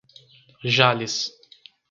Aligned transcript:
Jales 0.75 1.15